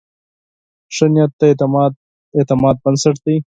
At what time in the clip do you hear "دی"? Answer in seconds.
3.25-3.35